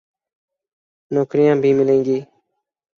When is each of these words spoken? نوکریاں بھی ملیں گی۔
نوکریاں 1.13 1.55
بھی 1.61 1.71
ملیں 1.77 2.01
گی۔ 2.05 2.19